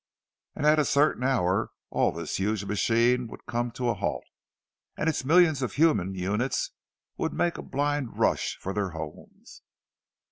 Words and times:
And 0.55 0.65
at 0.65 0.79
a 0.79 0.83
certain 0.85 1.21
hour 1.23 1.69
all 1.91 2.11
this 2.11 2.37
huge 2.37 2.65
machine 2.65 3.27
would 3.27 3.45
come 3.45 3.69
to 3.73 3.89
a 3.89 3.93
halt, 3.93 4.23
and 4.97 5.07
its 5.07 5.23
millions 5.23 5.61
of 5.61 5.73
human 5.73 6.15
units 6.15 6.71
would 7.17 7.33
make 7.33 7.59
a 7.59 7.61
blind 7.61 8.17
rush 8.17 8.57
for 8.59 8.73
their 8.73 8.89
homes. 8.97 9.61